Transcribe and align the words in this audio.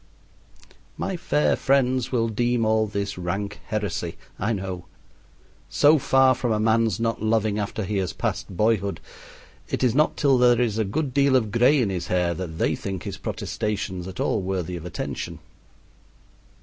My 0.97 1.15
fair 1.15 1.55
friends 1.55 2.11
will 2.11 2.27
deem 2.27 2.65
all 2.65 2.87
this 2.87 3.19
rank 3.19 3.61
heresy, 3.67 4.17
I 4.39 4.51
know. 4.51 4.85
So 5.69 5.99
far 5.99 6.33
from 6.33 6.51
a 6.51 6.59
man's 6.59 6.99
not 6.99 7.21
loving 7.21 7.59
after 7.59 7.83
he 7.83 7.97
has 7.97 8.11
passed 8.11 8.49
boyhood, 8.57 8.99
it 9.69 9.83
is 9.83 9.93
not 9.93 10.17
till 10.17 10.39
there 10.39 10.59
is 10.59 10.79
a 10.79 10.85
good 10.85 11.13
deal 11.13 11.35
of 11.35 11.51
gray 11.51 11.79
in 11.79 11.91
his 11.91 12.07
hair 12.07 12.33
that 12.33 12.57
they 12.57 12.75
think 12.75 13.03
his 13.03 13.17
protestations 13.19 14.07
at 14.07 14.19
all 14.19 14.41
worthy 14.41 14.75
of 14.75 14.85
attention. 14.85 15.37